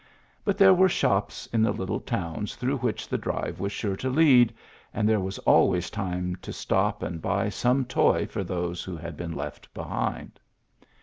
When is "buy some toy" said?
7.21-8.25